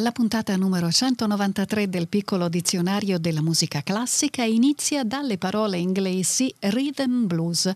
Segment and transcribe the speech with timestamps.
[0.00, 7.26] la puntata numero 193 del piccolo dizionario della musica classica inizia dalle parole inglesi rhythm
[7.26, 7.70] blues.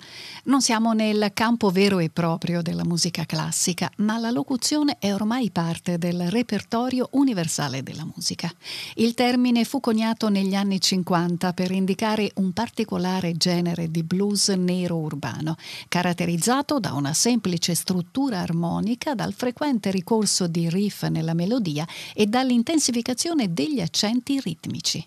[0.45, 5.51] Non siamo nel campo vero e proprio della musica classica, ma la locuzione è ormai
[5.51, 8.51] parte del repertorio universale della musica.
[8.95, 14.97] Il termine fu coniato negli anni 50 per indicare un particolare genere di blues nero
[14.97, 15.57] urbano,
[15.89, 23.53] caratterizzato da una semplice struttura armonica, dal frequente ricorso di riff nella melodia e dall'intensificazione
[23.53, 25.07] degli accenti ritmici.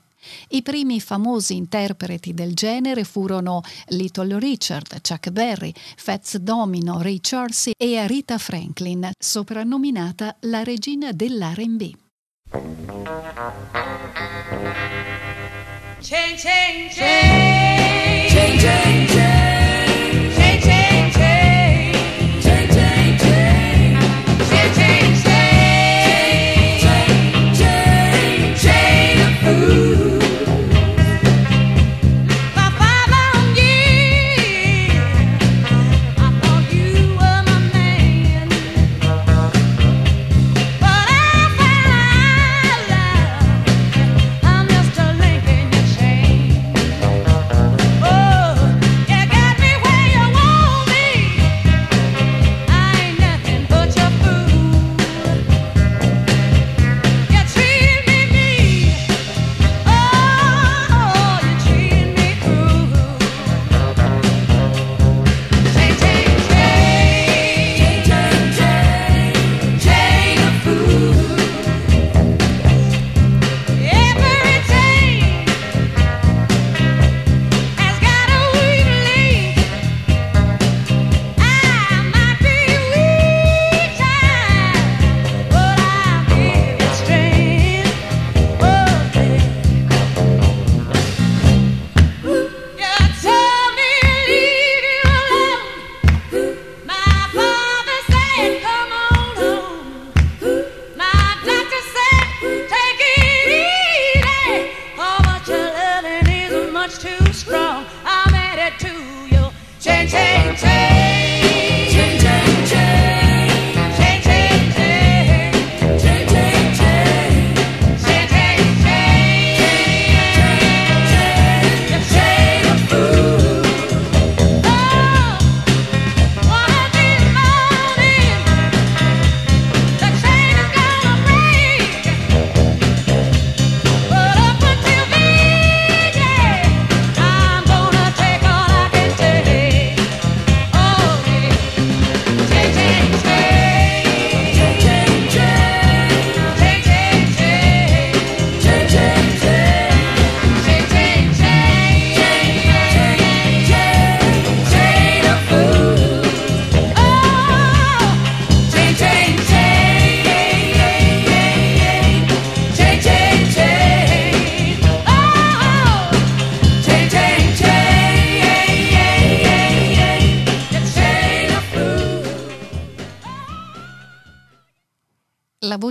[0.49, 7.71] I primi famosi interpreti del genere furono Little Richard, Chuck Berry, Fats Domino, Ray Charles
[7.77, 11.91] e Rita Franklin, soprannominata la regina dell'R&B.
[15.99, 18.86] Chain, chain, chain.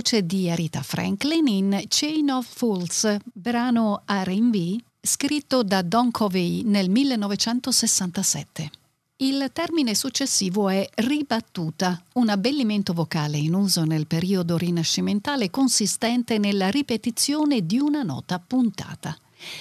[0.07, 6.89] Voce di Arita Franklin in Chain of Fools, brano RB scritto da Don Covey nel
[6.89, 8.71] 1967.
[9.17, 16.69] Il termine successivo è ribattuta, un abbellimento vocale in uso nel periodo rinascimentale consistente nella
[16.69, 19.13] ripetizione di una nota puntata.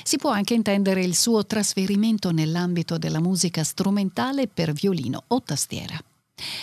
[0.05, 6.01] Si può anche intendere il suo trasferimento nell'ambito della musica strumentale per violino o tastiera.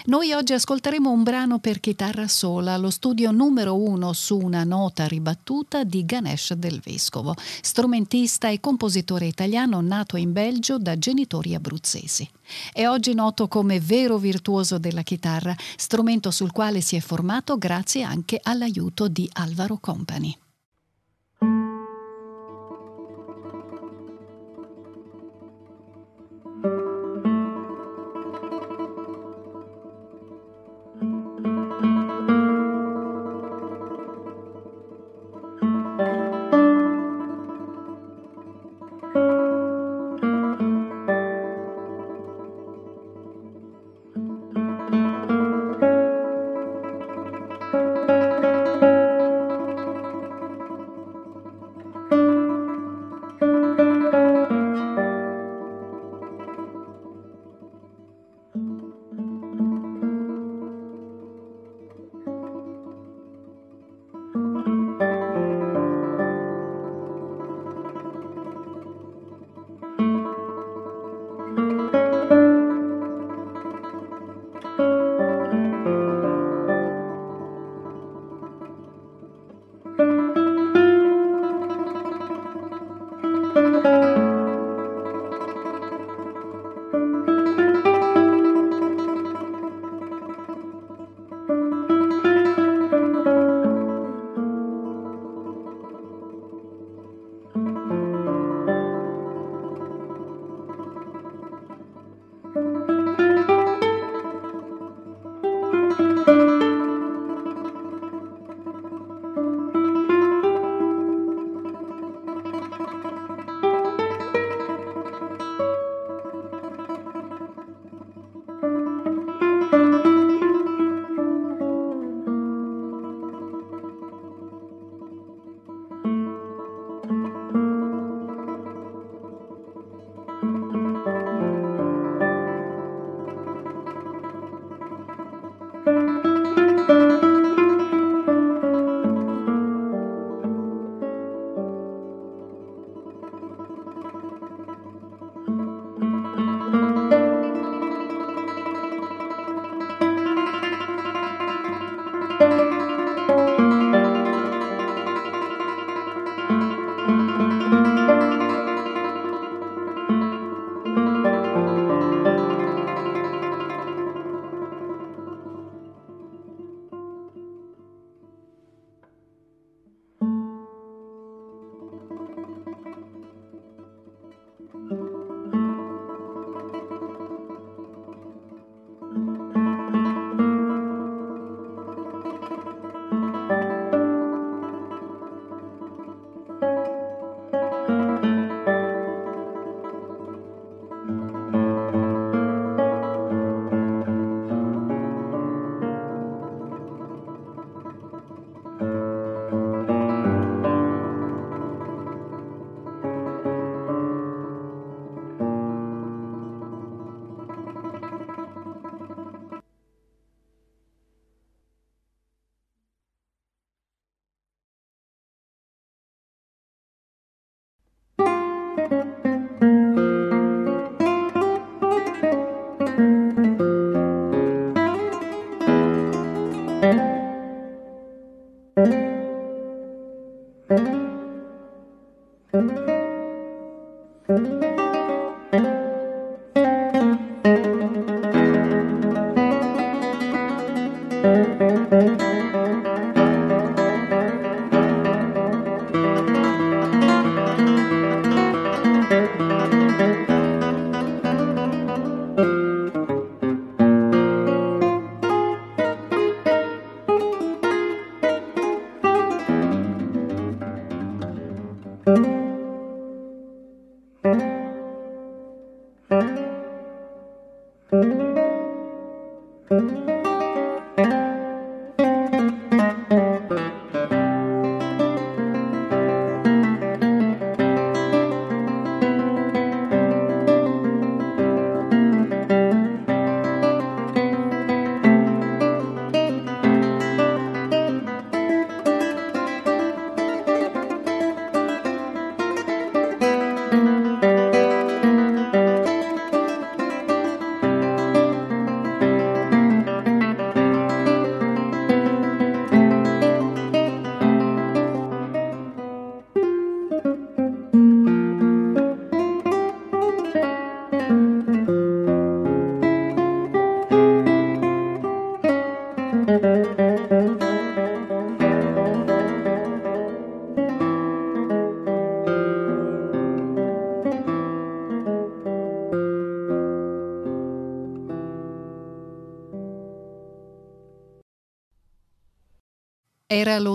[0.06, 5.08] Noi oggi ascolteremo un brano per chitarra sola, lo studio numero uno su una nota
[5.08, 12.30] ribattuta di Ganesh del Vescovo, strumentista e compositore italiano nato in Belgio da genitori abruzzesi.
[12.72, 18.04] È oggi noto come vero virtuoso della chitarra, strumento sul quale si è formato grazie
[18.04, 20.38] anche all'aiuto di Alvaro Company.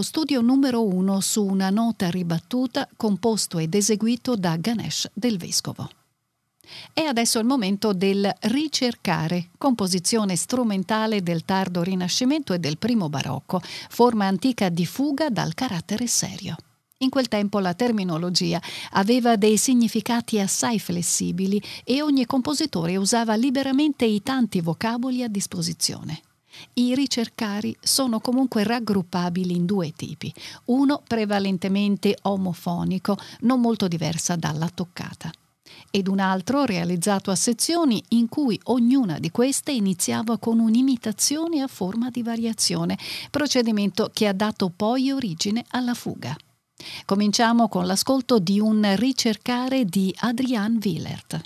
[0.03, 5.89] Studio numero uno su una nota ribattuta composto ed eseguito da Ganesh del Vescovo.
[6.93, 13.09] E adesso è il momento del ricercare, composizione strumentale del tardo Rinascimento e del primo
[13.09, 16.57] barocco, forma antica di fuga dal carattere serio.
[16.99, 24.05] In quel tempo la terminologia aveva dei significati assai flessibili e ogni compositore usava liberamente
[24.05, 26.23] i tanti vocaboli a disposizione.
[26.75, 30.33] I ricercari sono comunque raggruppabili in due tipi,
[30.67, 35.31] uno prevalentemente omofonico, non molto diversa dalla toccata,
[35.91, 41.67] ed un altro realizzato a sezioni in cui ognuna di queste iniziava con un'imitazione a
[41.67, 42.99] forma di variazione,
[43.31, 46.37] procedimento che ha dato poi origine alla fuga.
[47.05, 51.41] Cominciamo con l'ascolto di un ricercare di Adrian Willert.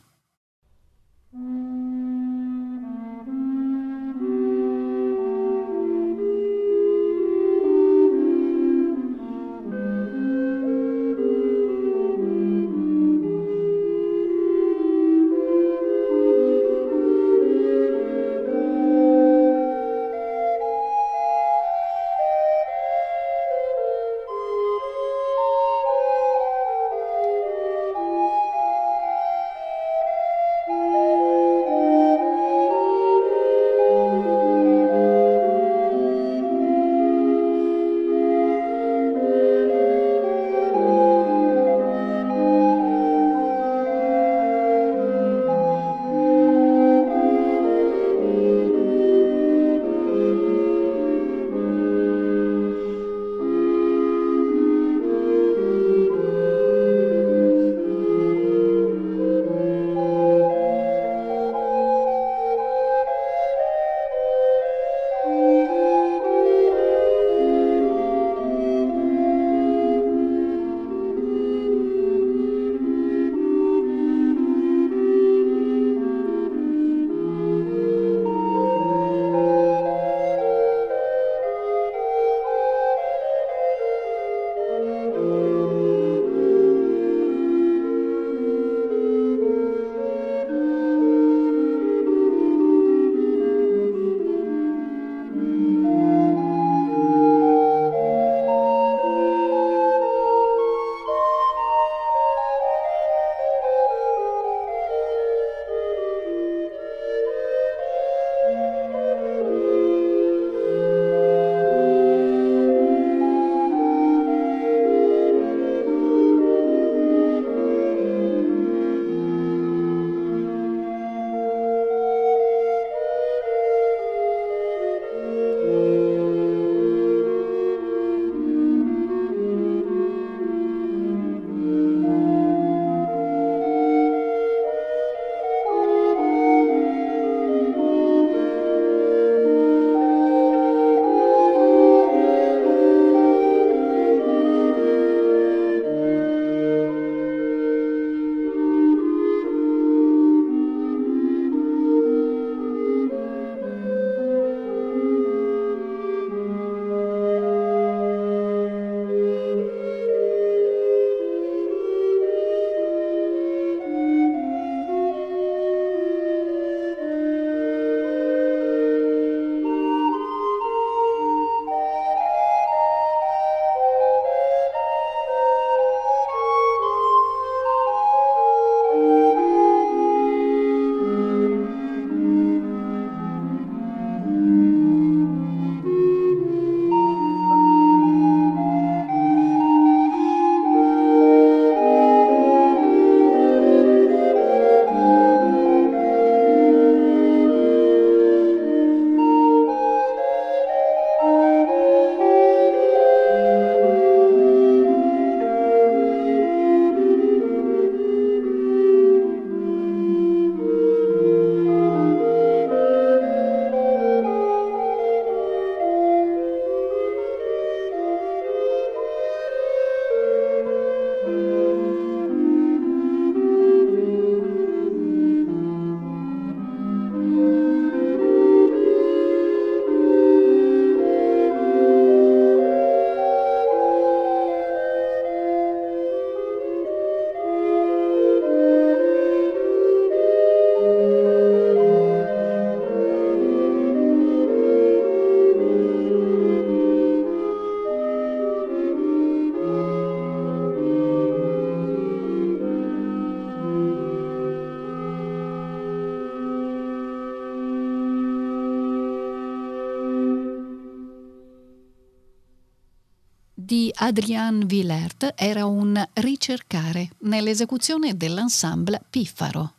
[264.12, 269.72] Adrien Villert era un ricercare nell'esecuzione dell'ensemble Piffaro.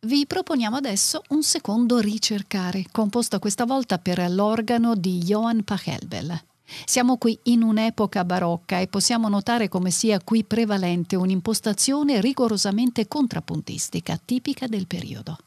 [0.00, 6.38] Vi proponiamo adesso un secondo ricercare, composto questa volta per l'organo di Johann Pachelbel.
[6.84, 14.20] Siamo qui in un'epoca barocca e possiamo notare come sia qui prevalente un'impostazione rigorosamente contrappuntistica,
[14.22, 15.38] tipica del periodo.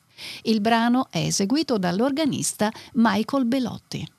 [0.41, 4.15] Il brano è eseguito dall'organista Michael Belotti.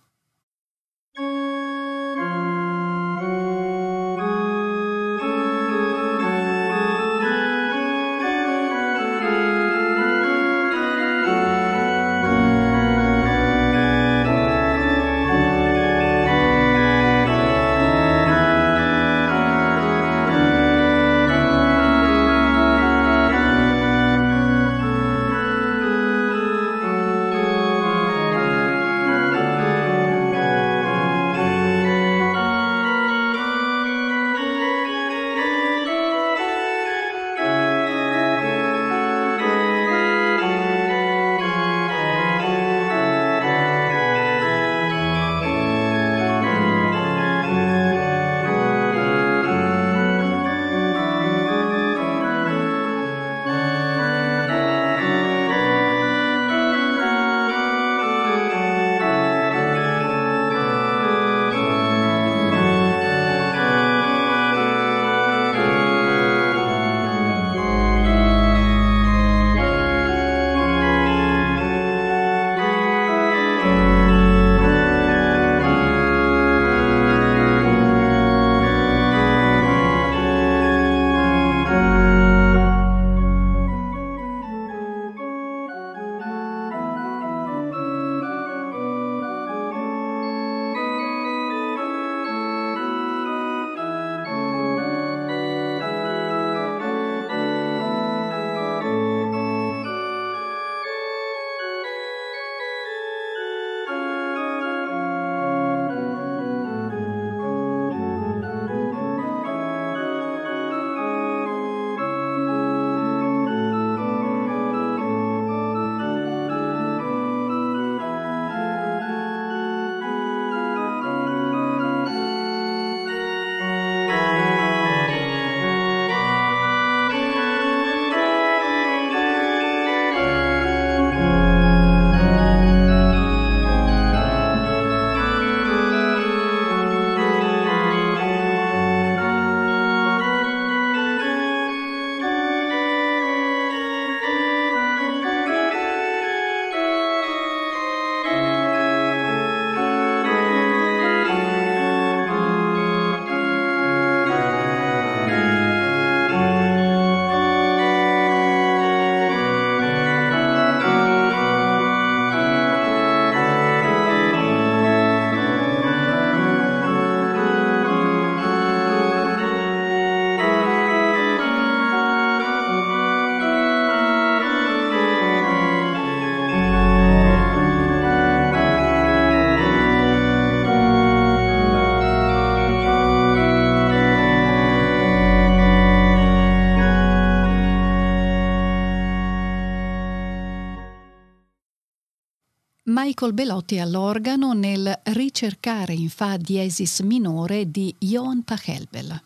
[193.21, 199.23] Michael Belotti all'organo nel Ricercare in Fa diesis minore di Johann Pachelbel.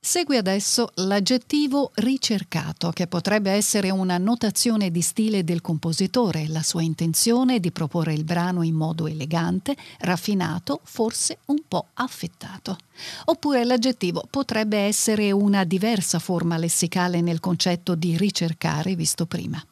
[0.00, 6.80] Segue adesso l'aggettivo ricercato, che potrebbe essere una notazione di stile del compositore, la sua
[6.80, 12.78] intenzione di proporre il brano in modo elegante, raffinato, forse un po' affettato.
[13.26, 19.62] Oppure l'aggettivo potrebbe essere una diversa forma lessicale nel concetto di ricercare visto prima.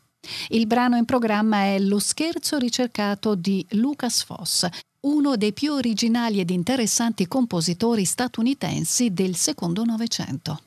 [0.48, 4.68] Il brano in programma è Lo scherzo ricercato di Lucas Foss,
[5.00, 10.60] uno dei più originali ed interessanti compositori statunitensi del secondo Novecento.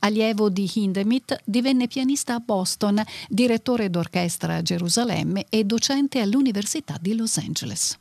[0.00, 7.14] Allievo di Hindemith, divenne pianista a Boston, direttore d'orchestra a Gerusalemme e docente all'Università di
[7.14, 7.98] Los Angeles.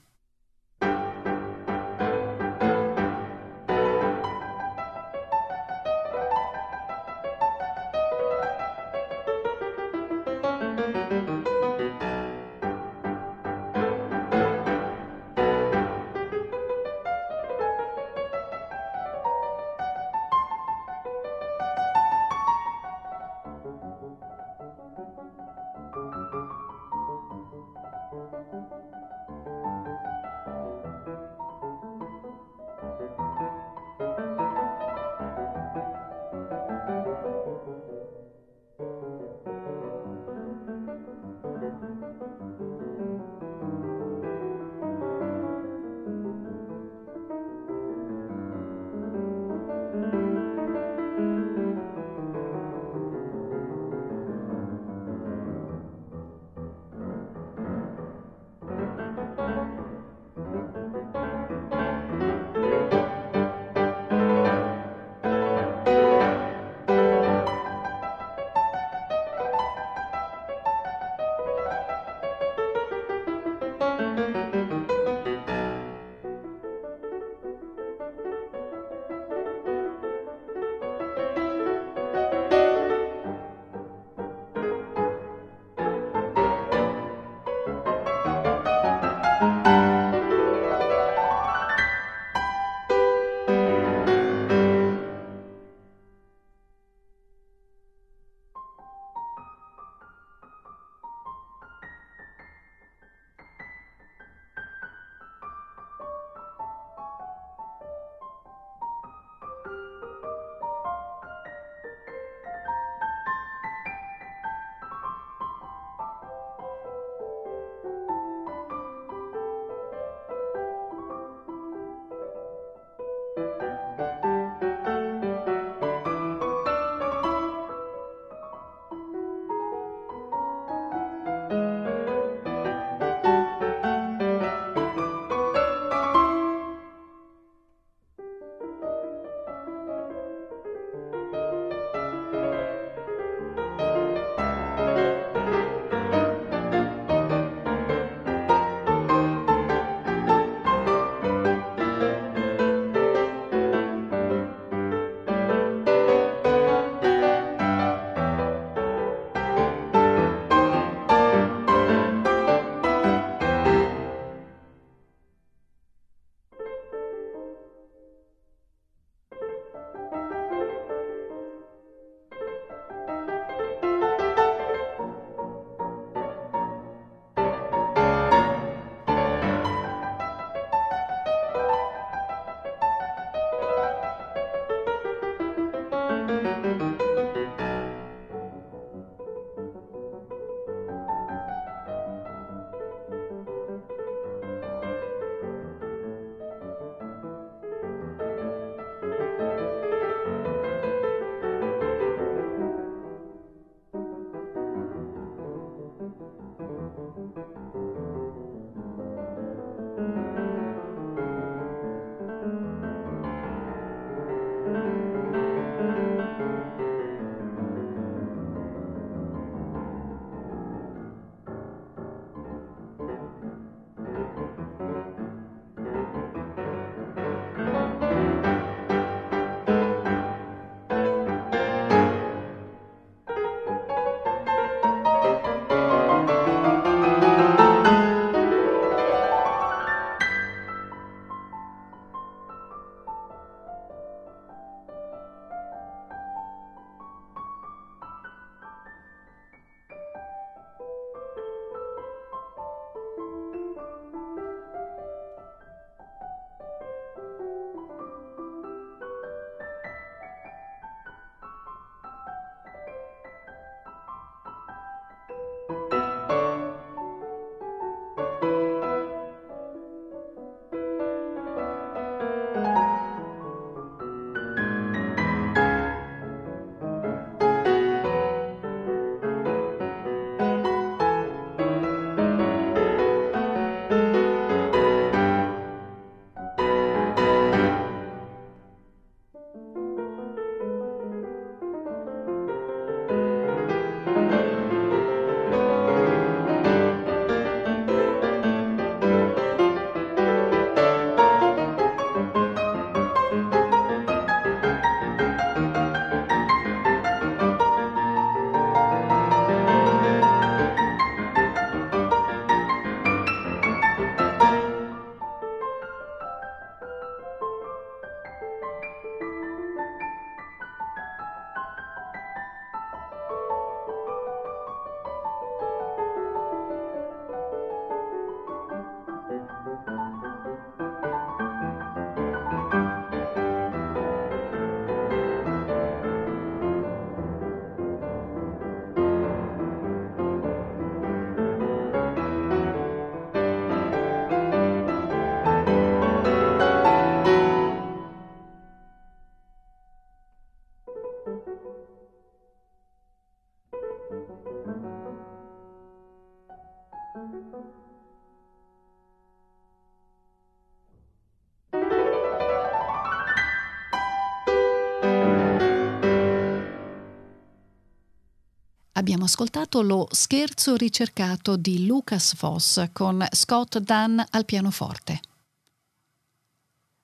[369.32, 375.22] ascoltato lo Scherzo ricercato di Lucas Voss con Scott Dunn al pianoforte.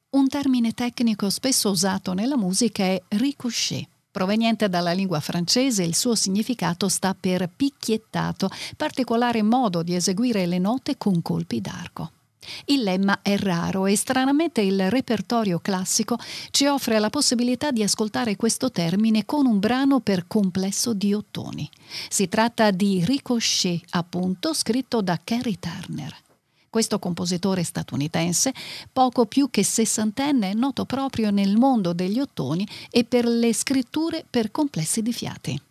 [0.09, 3.87] Un termine tecnico spesso usato nella musica è ricochet.
[4.11, 10.59] Proveniente dalla lingua francese, il suo significato sta per picchiettato, particolare modo di eseguire le
[10.59, 12.11] note con colpi d'arco.
[12.65, 16.17] Il lemma è raro e stranamente il repertorio classico
[16.51, 21.69] ci offre la possibilità di ascoltare questo termine con un brano per complesso di ottoni.
[22.09, 26.15] Si tratta di Ricochet, appunto, scritto da Kerry Turner.
[26.69, 28.53] Questo compositore statunitense,
[28.91, 34.25] poco più che sessantenne, è noto proprio nel mondo degli ottoni e per le scritture
[34.29, 35.61] per complessi di fiati.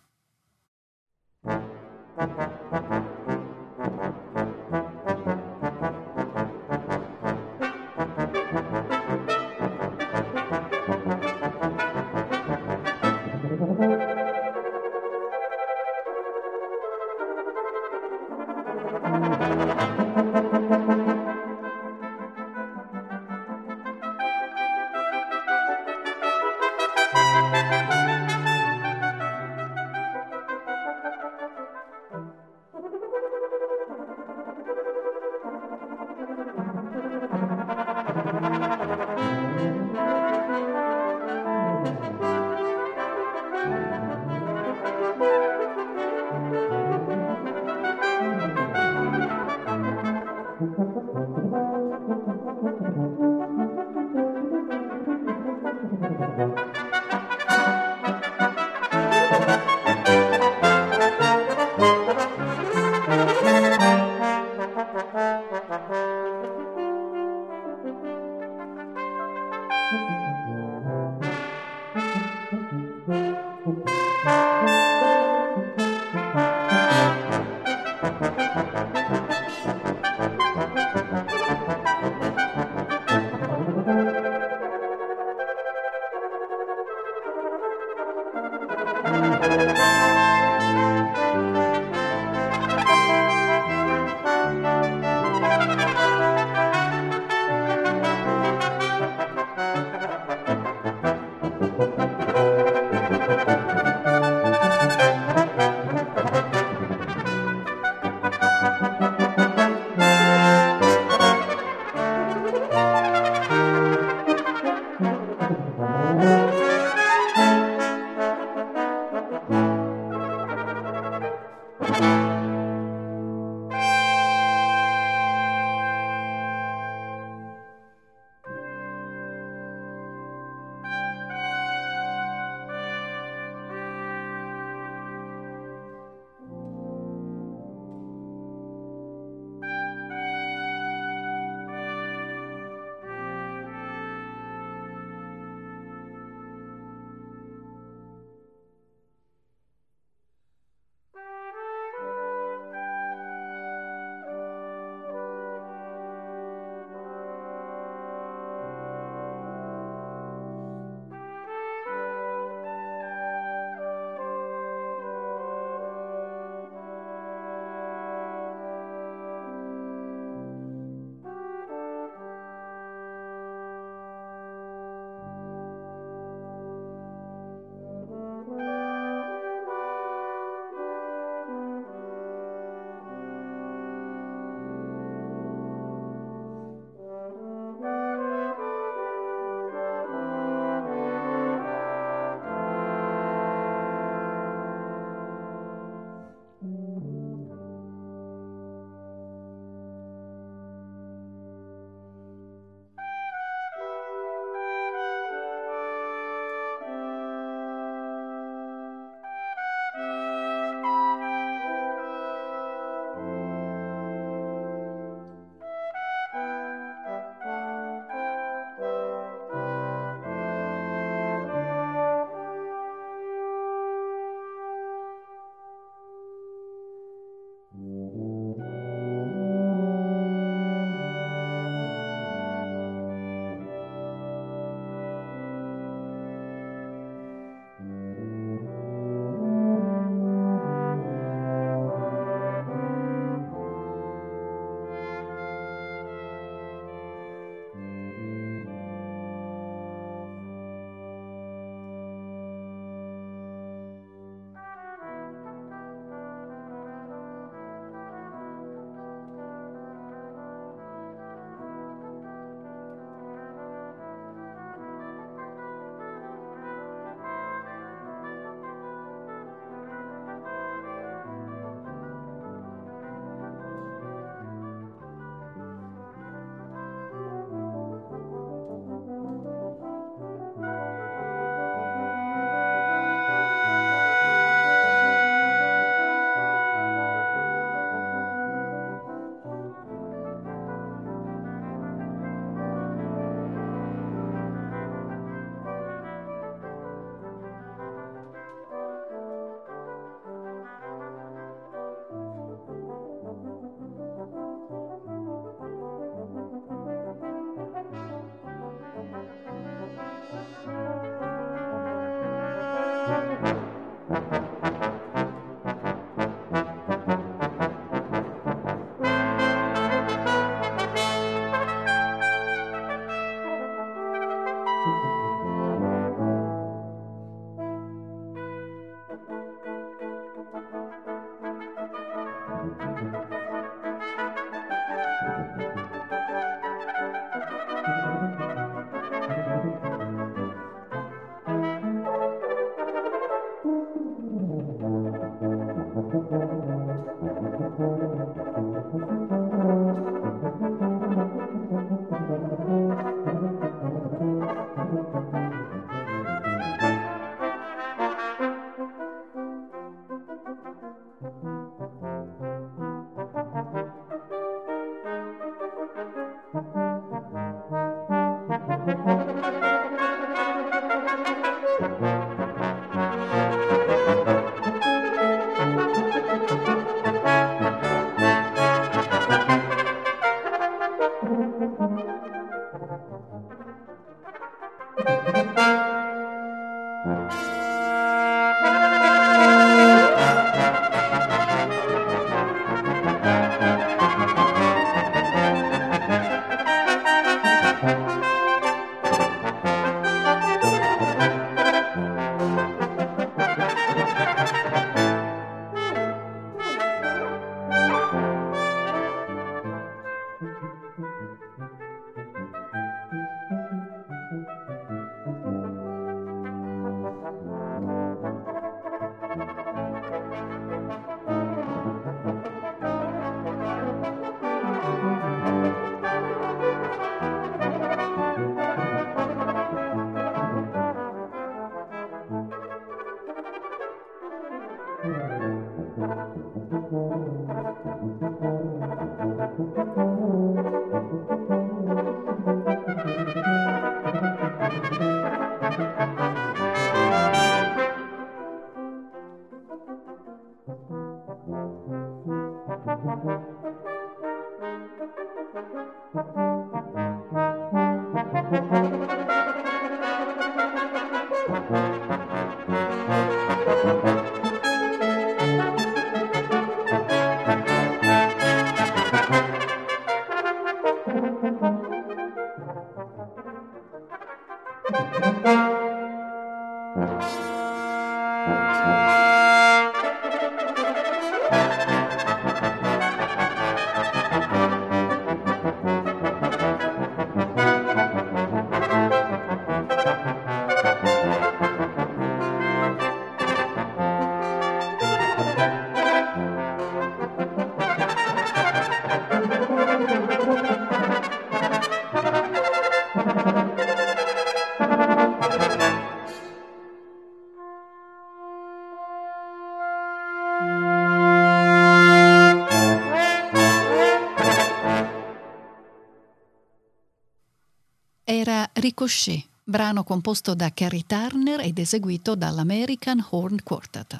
[518.87, 524.17] Ricochet, brano composto da Carrie Turner ed eseguito dall'American Horn Quartet.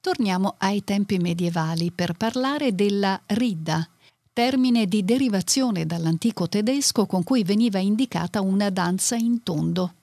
[0.00, 3.88] Torniamo ai tempi medievali per parlare della rida,
[4.32, 9.94] termine di derivazione dall'antico tedesco con cui veniva indicata una danza in tondo.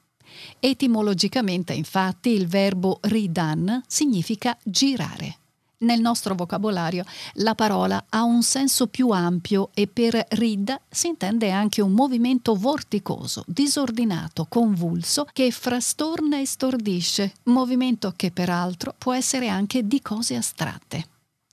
[0.62, 5.40] Etimologicamente, infatti, il verbo ridan significa girare.
[5.86, 11.52] Nel nostro vocabolario la parola ha un senso più ampio e per rid si intende
[11.52, 19.48] anche un movimento vorticoso, disordinato, convulso che frastorna e stordisce, movimento che peraltro può essere
[19.48, 21.08] anche di cose astratte.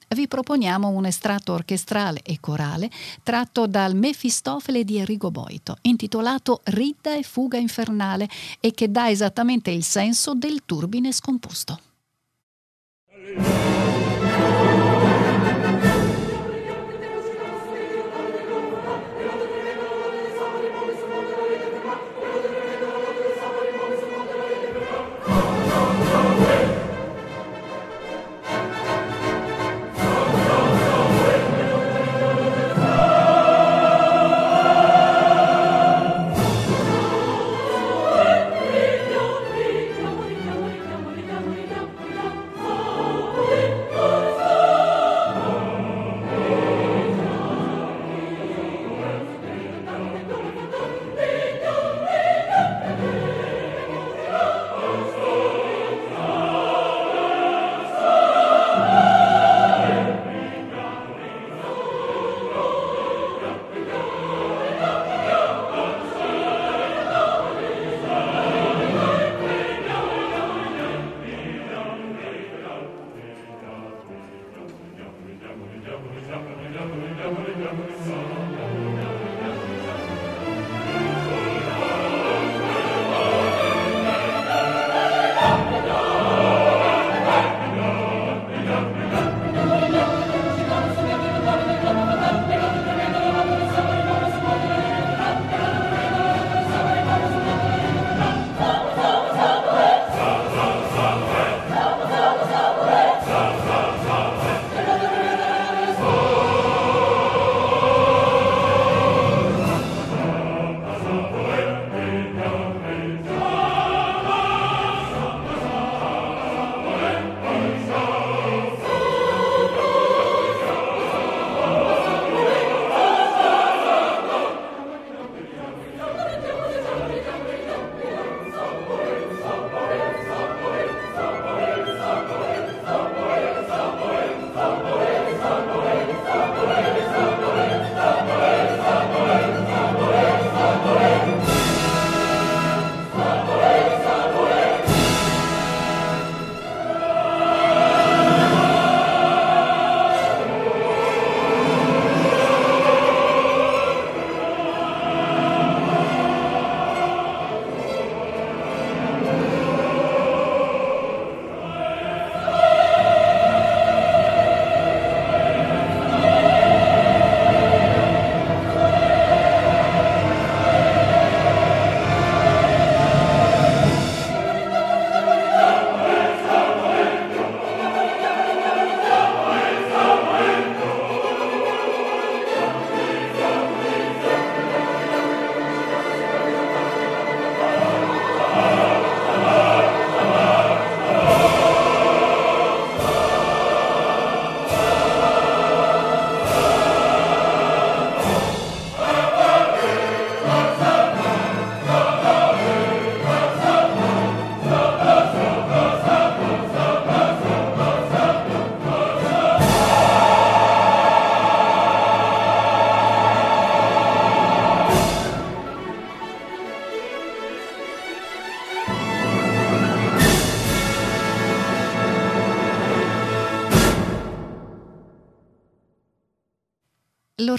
[0.08, 2.90] Vi proponiamo un estratto orchestrale e corale
[3.22, 8.28] tratto dal Mefistofele di Enrico Boito, intitolato Ridda e fuga infernale
[8.60, 11.80] e che dà esattamente il senso del turbine scomposto.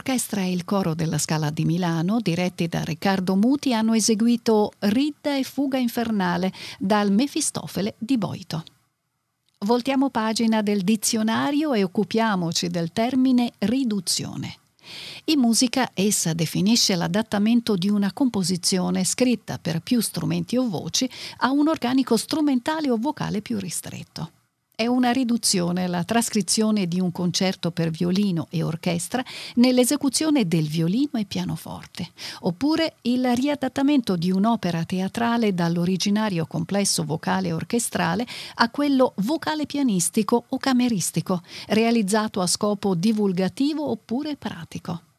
[0.05, 5.37] L'orchestra e il coro della Scala di Milano, diretti da Riccardo Muti, hanno eseguito Ridda
[5.37, 8.65] e Fuga Infernale dal Mefistofele di Boito.
[9.59, 14.57] Voltiamo pagina del dizionario e occupiamoci del termine riduzione.
[15.25, 21.51] In musica essa definisce l'adattamento di una composizione scritta per più strumenti o voci a
[21.51, 24.31] un organico strumentale o vocale più ristretto.
[24.75, 29.23] È una riduzione la trascrizione di un concerto per violino e orchestra
[29.57, 32.09] nell'esecuzione del violino e pianoforte,
[32.39, 40.57] oppure il riadattamento di un'opera teatrale dall'originario complesso vocale orchestrale a quello vocale pianistico o
[40.57, 45.12] cameristico, realizzato a scopo divulgativo oppure pratico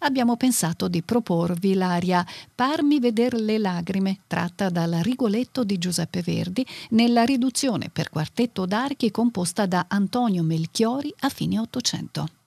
[0.00, 6.66] abbiamo pensato di proporvi l'aria Parmi veder le lagrime, tratta dal Rigoletto di Giuseppe Verdi,
[6.90, 12.41] nella riduzione per quartetto d'archi composta da Antonio Melchiori a fine Ottocento.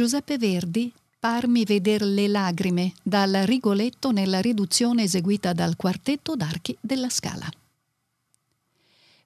[0.00, 7.10] Giuseppe Verdi Parmi veder le lagrime dal Rigoletto nella riduzione eseguita dal quartetto d'archi della
[7.10, 7.46] Scala.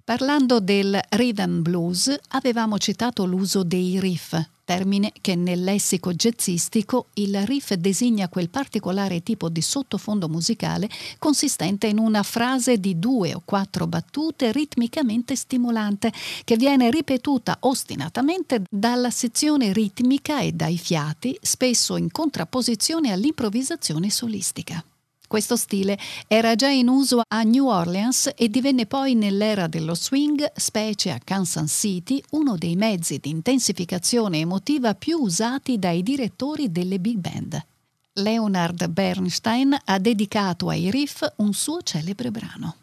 [0.03, 7.45] Parlando del rhythm blues, avevamo citato l'uso dei riff, termine che nel lessico jazzistico il
[7.47, 10.89] riff designa quel particolare tipo di sottofondo musicale
[11.19, 16.13] consistente in una frase di due o quattro battute ritmicamente stimolante
[16.45, 24.85] che viene ripetuta ostinatamente dalla sezione ritmica e dai fiati, spesso in contrapposizione all'improvvisazione solistica.
[25.27, 25.99] Questo stile
[26.29, 31.21] era già in uso a New Orleans e divenne poi nell'era dello swing, specie a
[31.23, 37.65] Kansas City, uno dei mezzi di intensificazione emotiva più usati dai direttori delle big band.
[38.15, 42.77] Leonard Bernstein ha dedicato ai riff un suo celebre brano.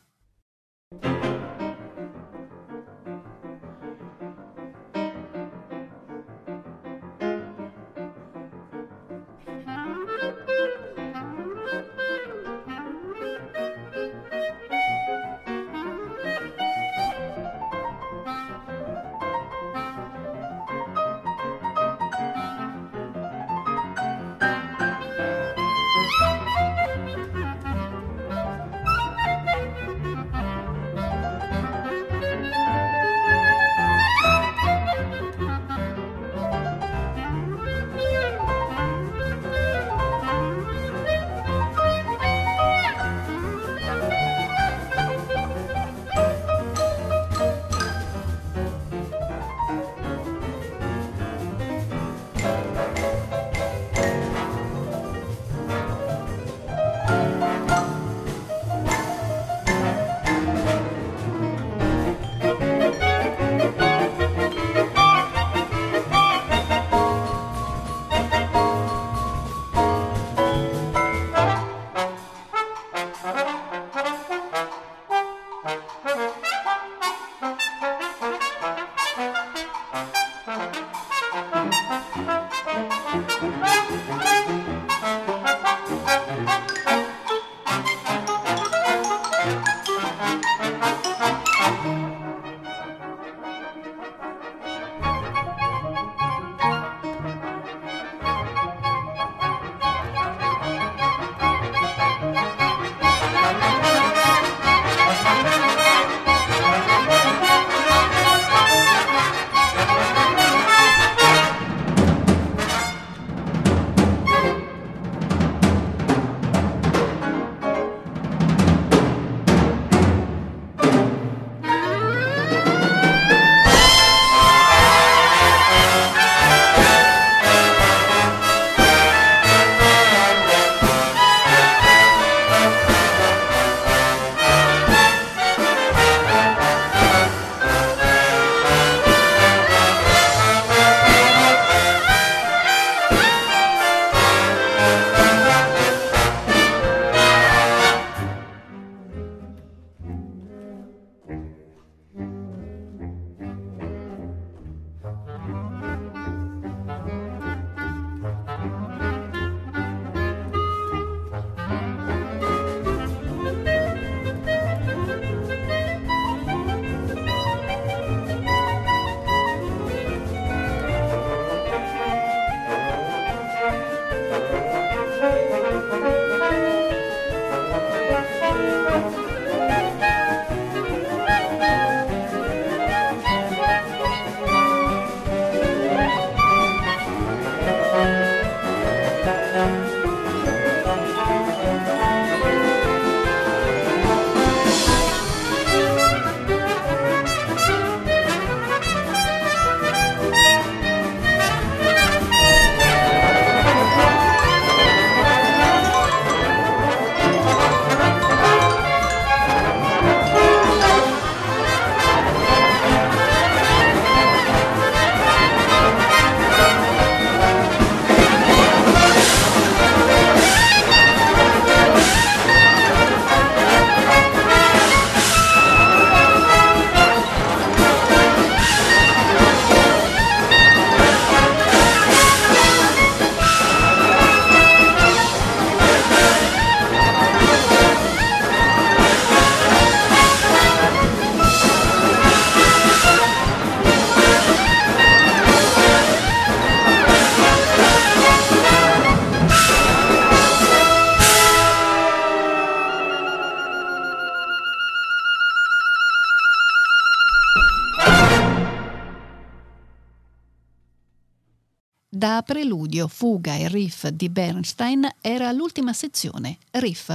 [264.09, 267.13] Di Bernstein era l'ultima sezione, riff.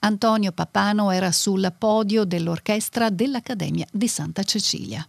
[0.00, 5.06] Antonio Papano era sul podio dell'orchestra dell'Accademia di Santa Cecilia.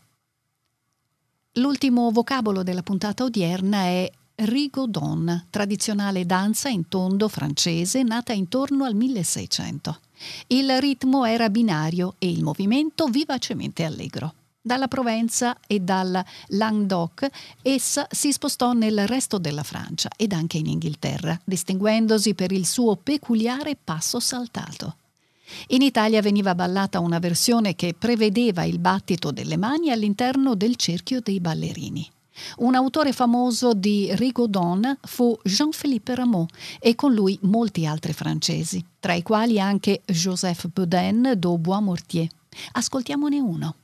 [1.54, 8.94] L'ultimo vocabolo della puntata odierna è rigodon, tradizionale danza in tondo francese nata intorno al
[8.94, 10.00] 1600.
[10.48, 14.34] Il ritmo era binario e il movimento vivacemente allegro.
[14.66, 17.28] Dalla Provenza e dal Languedoc
[17.62, 22.96] essa si spostò nel resto della Francia ed anche in Inghilterra, distinguendosi per il suo
[22.96, 24.96] peculiare passo saltato.
[25.68, 31.22] In Italia veniva ballata una versione che prevedeva il battito delle mani all'interno del cerchio
[31.22, 32.10] dei ballerini.
[32.58, 36.48] Un autore famoso di Rigaudon fu Jean-Philippe Rameau
[36.80, 42.28] e con lui molti altri francesi, tra i quali anche Joseph Boudin d'Au Bois Mortier.
[42.72, 43.76] Ascoltiamone uno.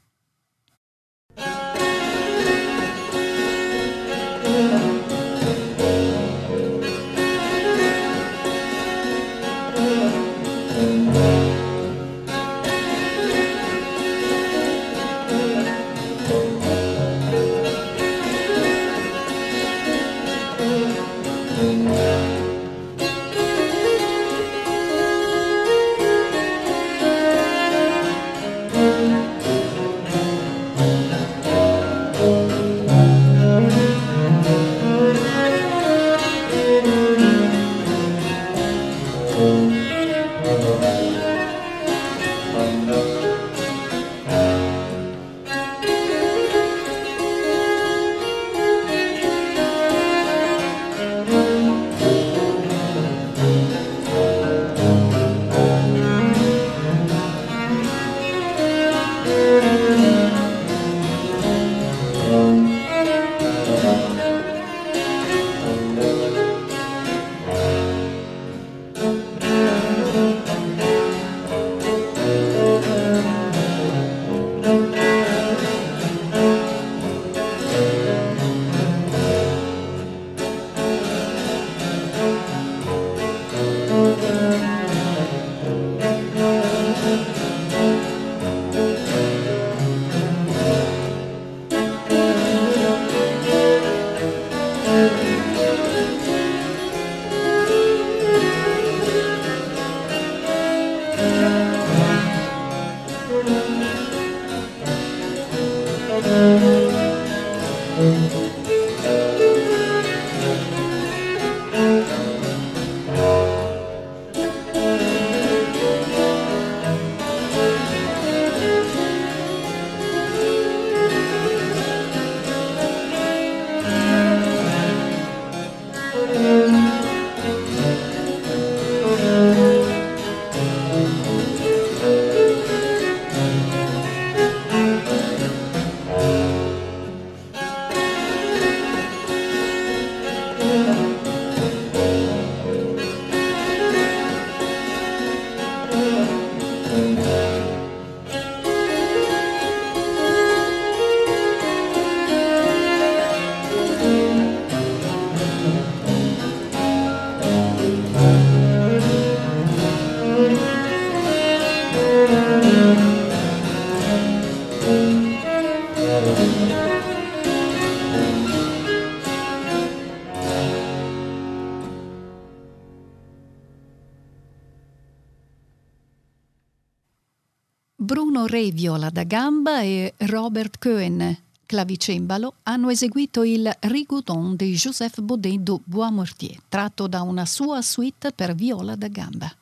[178.52, 185.60] Ray Viola da Gamba e Robert Cohen, clavicembalo, hanno eseguito il Rigoudon di Joseph Baudet
[185.60, 189.56] du Bois-Mortier, tratto da una sua suite per viola da gamba.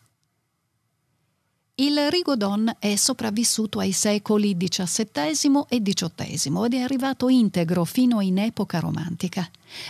[1.75, 8.39] Il rigodon è sopravvissuto ai secoli XVII e XVIII ed è arrivato integro fino in
[8.39, 9.47] epoca romantica.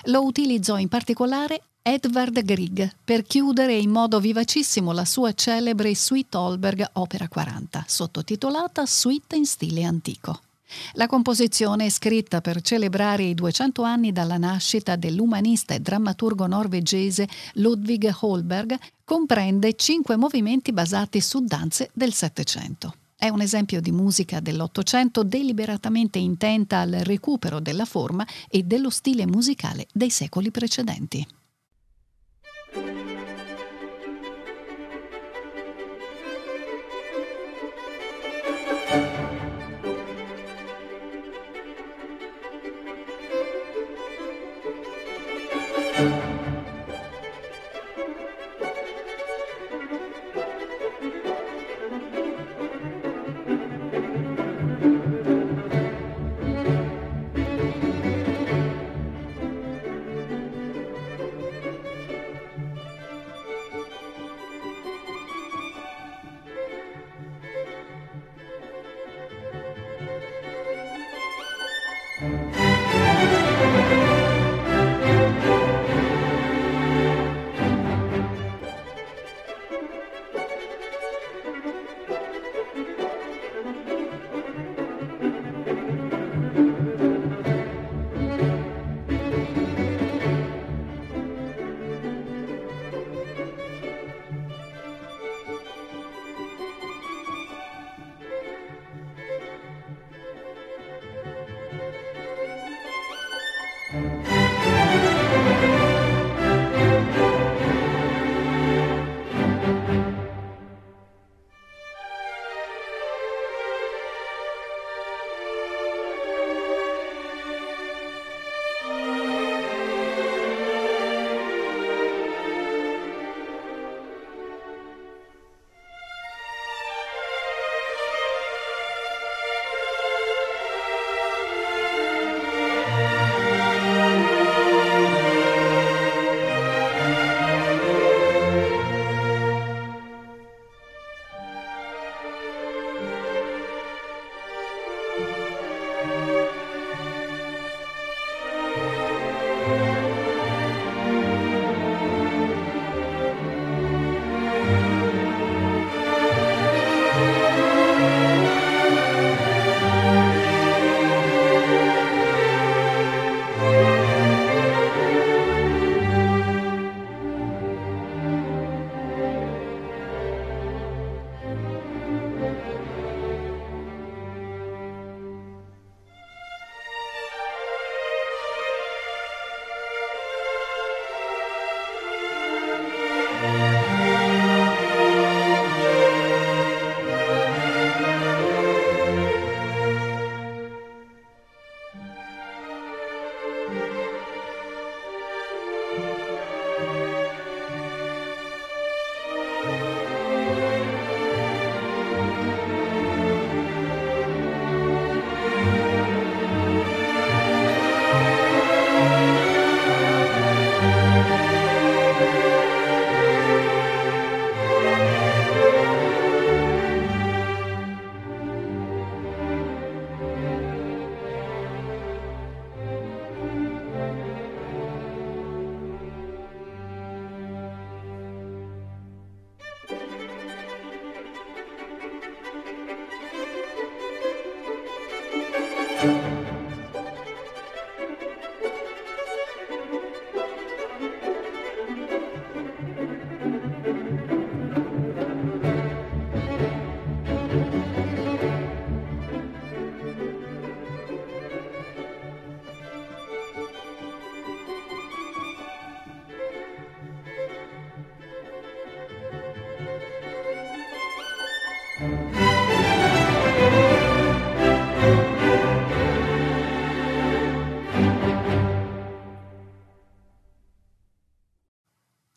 [0.08, 6.38] Lo utilizzò in particolare Edvard Grieg per chiudere in modo vivacissimo la sua celebre Suite
[6.38, 10.40] Holberg Opera 40, sottotitolata Suite in stile antico.
[10.94, 18.16] La composizione scritta per celebrare i 200 anni dalla nascita dell'umanista e drammaturgo norvegese Ludwig
[18.20, 22.94] Holberg, comprende cinque movimenti basati su danze del Settecento.
[23.16, 29.26] È un esempio di musica dell'Ottocento deliberatamente intenta al recupero della forma e dello stile
[29.26, 31.26] musicale dei secoli precedenti.
[32.72, 33.19] thank you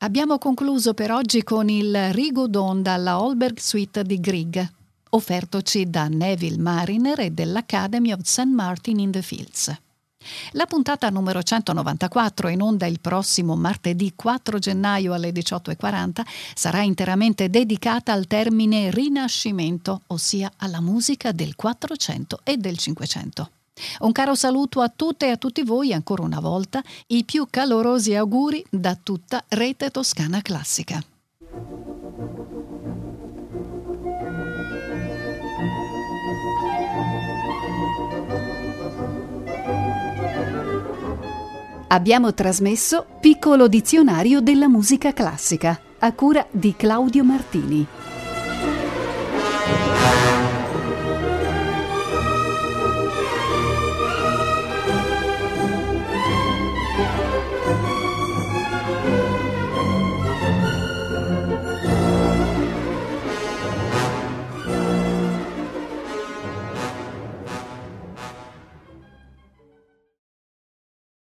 [0.03, 4.69] Abbiamo concluso per oggi con il Rigodon dalla Holberg Suite di Grieg,
[5.11, 8.47] offertoci da Neville Mariner e dell'Academy of St.
[8.47, 9.73] Martin in the Fields.
[10.53, 16.23] La puntata numero 194, in onda il prossimo martedì 4 gennaio alle 18.40,
[16.53, 23.51] sarà interamente dedicata al termine Rinascimento, ossia alla musica del 400 e del 500.
[24.01, 28.15] Un caro saluto a tutte e a tutti voi ancora una volta, i più calorosi
[28.15, 31.03] auguri da tutta Rete Toscana Classica.
[41.89, 47.87] Abbiamo trasmesso Piccolo dizionario della musica classica a cura di Claudio Martini.